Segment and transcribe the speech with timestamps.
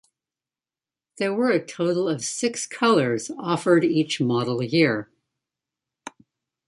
[1.17, 5.11] There were a total of six colors offered each model year.